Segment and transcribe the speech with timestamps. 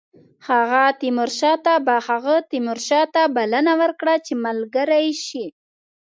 [0.49, 0.83] هغه
[2.59, 5.45] تیمورشاه ته بلنه ورکړه چې ملګری شي.